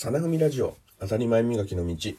[0.00, 2.12] さなぐみラジオ当たり前磨きの道。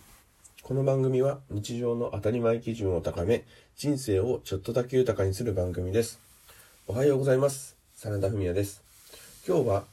[0.64, 3.46] この番組は日常の当たり前基準を高め
[3.78, 6.20] 人生をちょっとだけ豊かにする番組です。
[6.88, 7.78] おはようございます。
[7.96, 8.84] 真田文也です。
[9.48, 9.86] 今日は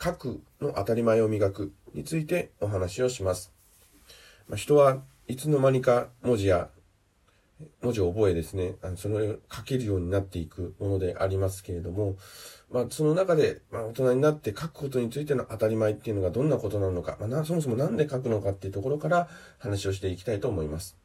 [0.00, 3.52] 書くの当たり前を磨くについてお話をします、
[4.48, 6.68] まあ、人はいつの間にか文字や
[7.82, 9.20] 文字を覚えですね、あのその
[9.52, 12.16] 書けるようになっていくものでありますけれども、
[12.70, 20.96] まあ、その中で、まあ、大人になって書くことについての当たり前っていうのがどんなことなのか、まあ、なそもそも何で書くのかっていうところから話をしていきたいと思います。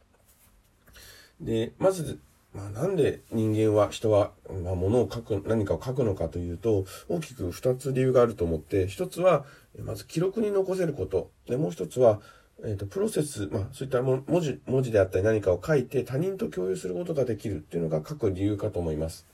[1.41, 2.19] で、まず、
[2.53, 4.31] まあ、なんで人間は、人は、
[4.63, 9.45] まあ、物を書く、何かを書くのかというと、大きく二つ理由があると思って、一つは、
[9.77, 11.31] まず記録に残せること。
[11.47, 12.21] で、もう一つは、
[12.63, 19.25] えっ、ー、と、プロセス、まあ、そういった文字、文字であったり何かを書いて他人と共有することができるっていうのが書く理由かと思います。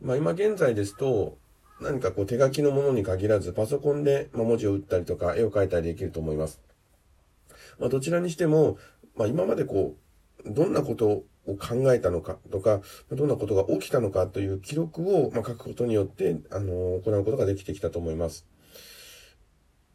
[0.00, 1.36] まあ、今現在ですと、
[1.80, 6.60] 何かこう手書きのものに限らず、パソコンでま文字を打ったりとか、絵を描いたりできると思います。
[7.78, 8.78] まあ、どちらにしても、
[9.16, 9.96] まあ、今までこ
[10.44, 18.46] う、どんなことを考えたのかとか、どんなことが起きたのかという記録を、ま書くことによって、あの行うことができてきたと思います。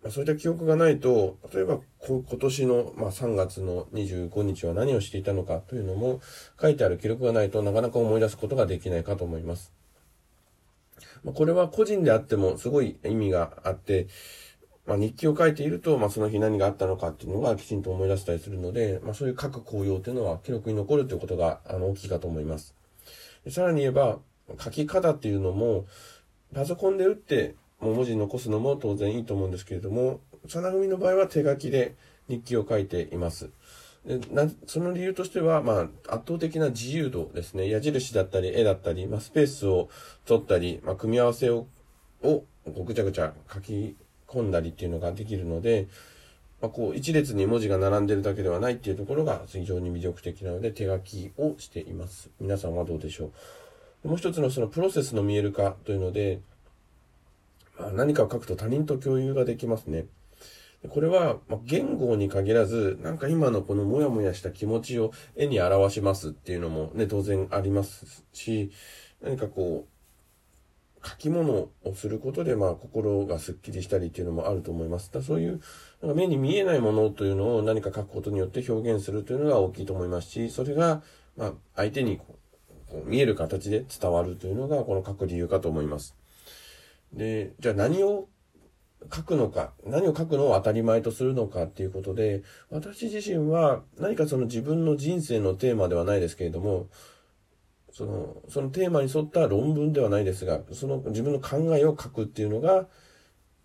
[0.03, 6.21] ま、そういった記憶がないと、例えば今年の、まあ、3月の25日は何をしていたのかというのも
[6.59, 9.73] 書いてある記録がないとなかなか思い出すことができないかと思います。
[11.23, 14.07] まあ、これは個人であってもすごい意味があって、
[14.87, 22.75] まあ、日記を書いていると、まあ、その日何があったのかっていうのがきちんと思い出せたりするので、まあ、そういう書く効用というのは記録に残るということがあの大きいかと思います。
[23.49, 24.19] さらに言えば、
[24.59, 25.85] 書き方っていうのも、
[26.53, 31.95] パソコンで打って文字残すのも当然いいと思うんですけれども、さな組の場合は手書きで
[32.29, 33.49] 日記を書いています。
[34.05, 34.19] で
[34.65, 37.69] その理由としては、まあ、圧倒的な自由度ですね。
[37.69, 39.89] 矢印だったり、絵だったり、まあ、スペースを
[40.25, 41.67] 取ったり、まあ、組み合わせを、
[42.23, 42.43] を、
[42.83, 43.95] ぐちゃぐちゃ書き
[44.27, 45.87] 込んだりっていうのができるので、
[46.61, 52.31] まあ、こう、一列に文字が並んでるだけではないっていうところが非常に魅力的なので、手書きをしています。
[52.39, 53.31] 皆さんはどうでしょ
[54.03, 54.07] う？
[54.07, 56.39] もう一つのそのプロセスの見える化というので、
[57.93, 60.05] 何かを書くと他人と共有ができますね。
[60.89, 68.71] これは、言語に限らず、なんか今のこのモヤモヤした気持ちを絵に表しますっていうのもね、当然ありますし、
[69.21, 75.11] 何かこう、書き物をすることで、まあ、心がスッキリしたりっていうのもあると思います。
[75.11, 75.61] だそういう、
[76.01, 81.03] なんか目に見えないものというのを何か書くことによって表現するというのが大きいと思いますし、それが、
[81.37, 86.20] まあ、相手にこう、こう見える形で伝わるというのが、この書く理由かと思います。
[87.13, 88.29] で、じゃあ何を
[89.13, 96.87] 書くのか、何を書くのを当たり前とするのかっていうことで、私自身は何かその自分の人生のテーマではないですけれども、
[97.91, 102.87] その、そのテーマに沿った論文ではないですが、その自分の考えを書くっていうのが、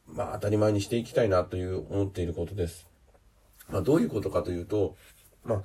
[0.06, 2.88] まあ当たり前にしていきたいなという思っていることです。
[3.68, 4.96] まあどういうことかというと、
[5.44, 5.62] まあ、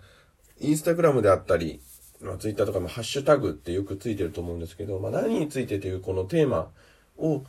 [0.59, 1.81] インスタグラムであったり、
[2.21, 6.69] まあツイッターとかもハッシュタグってよくついてると思うんですけど、まあ何についてというこのテーマ
[7.17, 7.43] を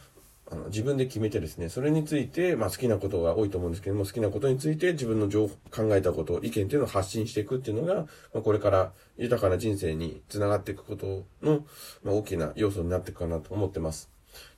[0.50, 11.64] あの自分で決めてですね、それについて、まあ好きなことが多いと思うんですけども、好きなことについて自分の情報、考えたこと、意見っていうのを発信していくっていうのが、まあこれから豊かな人生につながっていくことの、
[12.02, 14.10] まあ大きな要素になっていくかなと思ってます。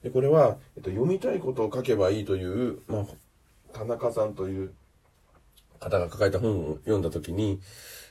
[0.02, 3.04] で、これは、えっと、読みたいことを書けばいいという、まあ、
[3.72, 4.72] 田中さんという
[5.80, 7.60] 方が書かれた本を読んだときに、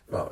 [0.10, 0.32] まあ、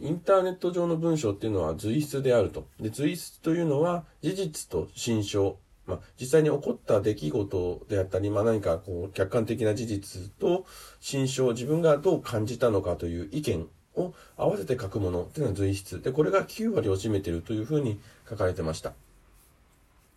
[0.00, 2.66] インターネット上の文章っていうのは随筆であると。
[2.80, 5.56] で、随筆というのは事実と心象、
[5.86, 10.64] まあ、実際に起こった出来事であったり、まあ、何かこう客観的な事実と
[11.00, 13.66] 心象、自分がどう感じたのかという意見
[13.96, 16.00] を合わせて書くものっていうのは随筆。
[16.00, 18.92] で、これが9割を占めているというふうに書かれてました。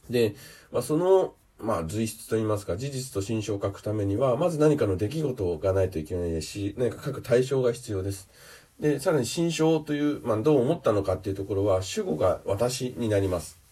[0.10, 0.36] で、
[0.72, 8.30] まあ、その、まあ、随筆と言いますか、事実と心象を書くためには、まず何かの出来事がないといけないですし、何か書く対象が必要です。
[8.80, 13.65] で、さらに心象という、まあ、どう思ったのかっていうところは、主語が私になります。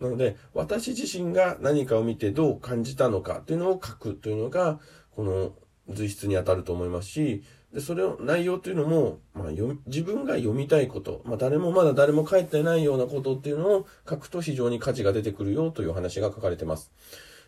[0.00, 4.80] なので、私自身が何かを見てどう感じたのかというのを書くというのが、
[5.14, 5.52] この
[5.90, 7.42] 随筆に当たると思いますし、
[7.72, 9.48] で、それを内容というのも、まあ、
[9.86, 16.90] 自分が読みたいこと、まあ、誰もまだ誰も書いてないようなことっていうのを書くと非常に価値が出てくるよという話が書かれてます。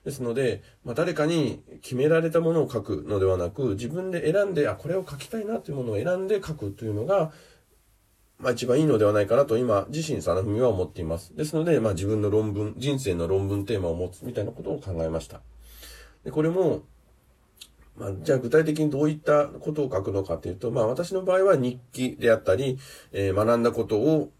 [0.05, 7.32] ですので、まあ、誰かに決められたものを書くのではなく、自分で選んで、あ、これを書きたいなというものを選んで書くというのが、
[8.38, 11.34] まあ一番いいのではないかなと今自身サナフミは思っています。
[11.37, 15.40] ですので、まあ自分の論文、人生の論文テーマを持つみたいなことを考えました。
[16.25, 16.82] で、これも、
[17.96, 22.79] まあ、じゃあ具体的にどういったことを書くのかというと、まあ私の場合は日記であったり、
[23.12, 24.32] えー、学んだことを、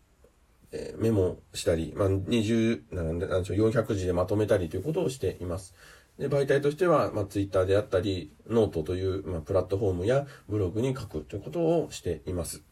[0.73, 5.75] えー、メモしたり、まあ20、なんで、なんでしょう、400字でまとめたりということをしています。
[6.19, 12.63] で媒体としては、まあ、ツイッターであったり、ノートという、まあ、プラットフォームやブログに書くということをしています。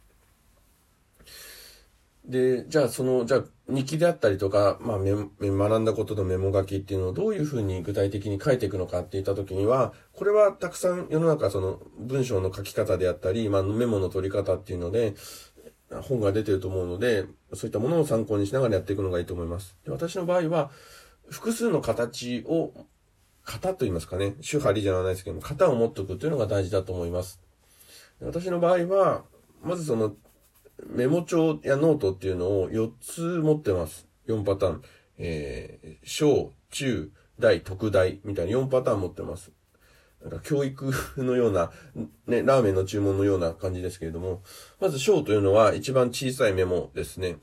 [2.30, 15.14] で、じゃあその、じゃあ日記であったりとか、まあ、学んだことのメモ書きっていうのをどういうふうに具体的に書いていくのかって言った時には、これはたくさん世の中その文章の書き方であったり、まあ、メモの取り方っていうので、
[16.02, 19.76] 本が出てると思うので、そういったものを参考にしながらやっていくのがいいと思います。
[19.84, 20.70] で私の場合は、
[21.28, 22.72] 複数の形を、
[23.44, 27.40] 型と言いますかね、主張りじゃないですけども、型を持っておくというのが大事だと思います。
[28.20, 29.24] 私の場合は、
[29.62, 30.14] まずその、
[30.86, 34.06] メモ帳やノートっていうのを4つ持ってます。
[34.28, 34.82] 4パターン。
[35.18, 39.52] えー、小、中、大、特大みたいな4パターン持ってます。
[40.22, 41.70] なんか教育のような、
[42.26, 44.42] ね、ラーメンの注文のような感じですけれども、
[44.80, 47.36] まず小というのは一番小さいメモですね。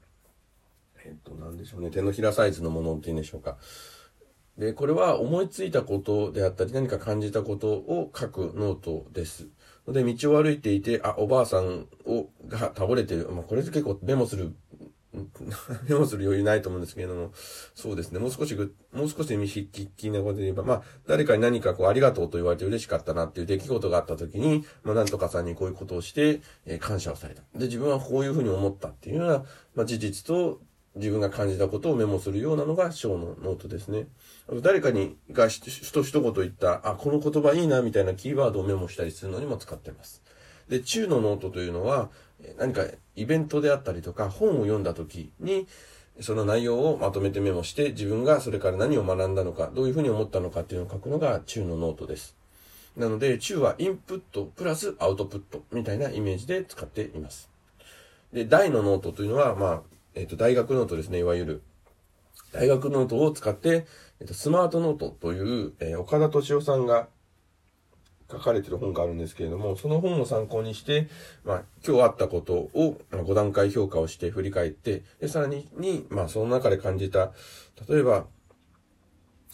[1.06, 1.90] えっと、なんでしょうね。
[1.90, 3.58] 手のひらサイズのものっていうんでしょうか。
[4.58, 9.48] で、これは思いついたことであったり、何か感じたことを書くノートです。
[9.88, 13.30] で、道を歩いていて、あ、おばあさんをが倒れてる。
[13.30, 14.54] まあ、これで結構メモする
[15.88, 17.32] メモする余裕ないと思うんですけれども、
[17.74, 27.42] そうですね、もう少しぐ、もう少し見引きなことで言えば、まあ、誰かに何かこう、ありがとうと言われて嬉しかったなっていう出来事があった時に、まあ、なんとかさんにこういうことをして、えー、感謝をされた。
[27.56, 29.46] で、自分はこういうふうに思ったっていうような、
[29.76, 30.62] まあ、事実と、
[30.98, 34.08] 自分が感じたことをメモするようなのが章のノートですね。
[34.48, 35.62] あと誰かにがひ
[35.92, 40.22] と一言言った、あ、この言葉いいなみたいなキーワードをメモしたりするのにも使ってます。
[40.70, 42.10] で、中のノートというのは、
[42.58, 42.86] 何か
[43.16, 45.68] イベントであったりとか本を読んだ時に、
[46.20, 52.36] その内容をまとめてメモして、自分がそれから何を学んだのか、どういうふうに思ったのかっていうのを書くのが中のノートです。
[52.96, 57.50] なので、中はインプットプラスアウトプットみたいなイメージで使っています。
[58.34, 59.82] で、大のノートというのは、まあ、
[60.18, 61.64] えっ、と、大学ノートですね、いわゆる。
[62.52, 63.86] 大学ノートを使って、
[64.20, 67.08] えっ、と、スマートノートという、えー、岡田斗司夫さんが
[68.32, 71.08] 書かれてる本があるんですけれども、その本を参考にして、
[71.44, 77.32] まあ、今日あったことを5段階評価をして振り返って、で、さらに、に、まあ、その中で感じた、
[77.88, 78.26] 例えば、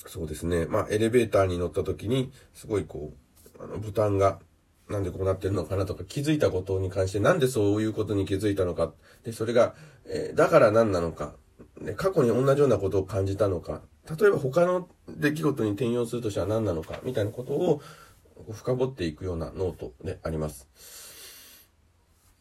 [0.05, 3.11] そうですね、まあ、エレベーターに乗った時に、すごいこ
[3.59, 4.39] う、あの、ボタンが、
[4.93, 8.93] なんでこうなってるのかなとか気づいたことに関してなんでそういうことに気づいたのか。
[9.23, 9.75] で、それが、
[10.05, 11.35] えー、だから何なのか。
[11.81, 13.81] で、過去に同じようなことを感じたのか。
[14.19, 16.99] 例えば他の出来事に転用するとしては何なのか。
[17.03, 17.81] みたいなことを、
[18.51, 20.67] 深掘っていくようなノートであります。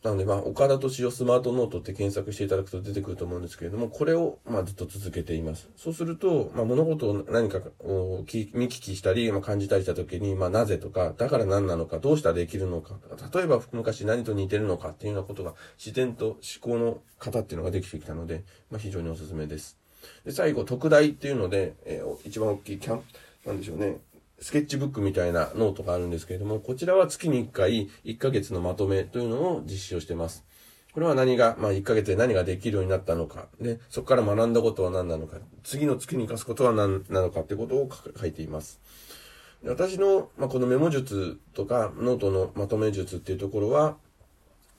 [0.02, 5.70] なので、まあ、岡田斗司夫スマートノートって検索していただくと出てくると思うんですけれども、これを、まあ、ずっと続けています。
[5.76, 12.96] そうすると、まあ、物事を何かを見聞きしたり、まあ、感じたりしたときに、まあ、なぜとか、だから何なのか、どうしたらできるのか、
[13.32, 19.78] 例えば昔何と似てるのかっていうようなことが、自然と思考の型っていうのができてきたので、まあ、非常におすすめです。
[20.24, 23.02] で、最後、特大っていうので、えー、一番大きいキャン、
[23.46, 23.98] なんでしょうね。
[24.42, 30.44] スケッチブックみたいなノートがあるんですけれども、こちらは月に1回1ヶ月のまとめというのを実施をしています。
[30.92, 37.88] これは何が、まあ1ヶ月で何ができるようになったのか、で、そこから学んだことは何なのか、次の月に活かすことは何なのかってことを
[38.20, 38.80] 書いています。
[39.64, 43.96] 私の、まあ、このメモ術とかノートのまとめ術っていうところは、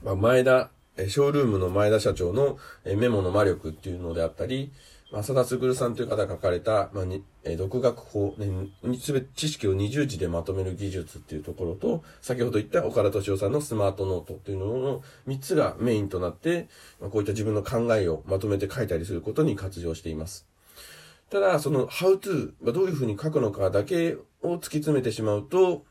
[0.03, 4.73] まあ、前田、ショールームの前田社長のメモの魔力っていうのであったり、
[5.15, 16.67] 浅田すぐるさんという方が書かれた、まあにえ独学法、ね、すべて知識を20字でまとめる技術っていうところと、先ほど言った岡田斗司夫さんのスマートノートっていうのの3つがメインとなって、
[16.99, 20.47] まあ、こういった自分の考えをまとめて書いたりすることに活用しています。
[21.29, 25.85] ただ、その how to がどういうふうに書くのかだけを突き詰めてしまうと、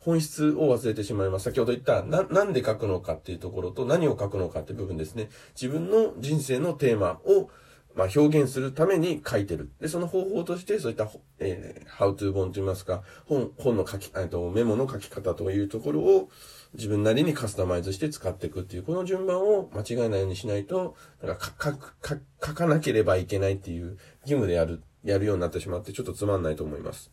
[0.00, 1.44] 本質を忘れてしまいます。
[1.44, 5.30] 先ほど言った、な、なんで書くのかっていうところと何を書くのかっていう部分ですね。
[5.60, 7.48] 自分の人生のテーマを
[7.96, 9.70] まあ、表現するために書いてる。
[9.80, 11.08] で、その方法として、そういった、
[11.38, 16.28] えー、how to 本といいますか、本、本の書き、えっと、メモの書き方というところを
[16.74, 27.12] 自分なりにカスタマイズして使っていくっていう、この順番を間違えないようにしないと、なんか書、書かなければいけないっていう義務でやる、やるようになってしまって、ちょっとつまんないと思います。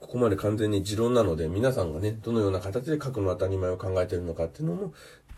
[0.00, 4.94] ここまで完全に持論なので、皆さんがね、どのような形で書くの当たり前を考えてるのかっていうのも、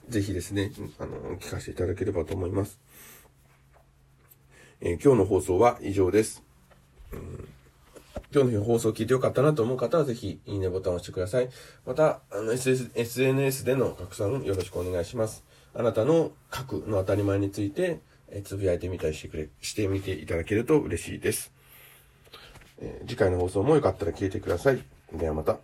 [0.08, 2.78] ぜひですね、あの、聞かせていただければと思います。
[4.80, 6.42] えー、今日の放送は以上です。
[7.12, 7.48] うん、
[8.34, 11.48] 今日の放送を聞いてよかったなと思う方はぜひいいねボタンを押してください。
[11.86, 15.44] また、あの、SS、SNS での拡散よろしくお願いします。
[15.74, 21.52] あなたの書くの当たり前について、えつぶやいてみたりしてくれ、してみていただけると嬉しいです。
[22.78, 24.82] えー、次回の放送もよかったら聞いてください。
[25.14, 25.58] ではまた。